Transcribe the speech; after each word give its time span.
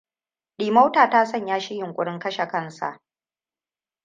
Ɗimauta 0.57 1.09
ta 1.09 1.25
sanya 1.25 1.59
shi 1.59 1.77
yunƙurin 1.77 2.19
kashe 2.19 2.47
kansa. 2.47 3.01